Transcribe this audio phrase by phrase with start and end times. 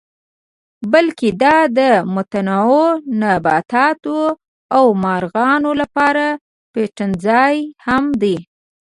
[0.91, 1.79] بلکې دا د
[2.15, 2.89] متنوع
[3.21, 4.17] نباتاتو
[4.75, 6.25] او مارغانو لپاره
[6.73, 8.37] پټنځای هم دی.